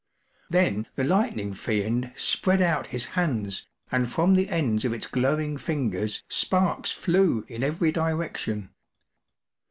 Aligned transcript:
”Then 0.49 0.87
the 0.95 1.03
Lightning 1.03 1.53
Fiend 1.53 2.11
spread 2.15 2.59
out 2.59 2.87
his 2.87 3.05
hands, 3.13 3.67
and 3.91 4.09
from 4.11 4.33
the 4.33 4.49
ends 4.49 4.83
of 4.83 4.93
its 4.93 5.05
glowing 5.05 5.57
fingers 5.59 6.23
sparks 6.27 6.89
flew 6.91 7.45
in 7.47 7.61
every 7.61 7.91
direction. 7.91 8.71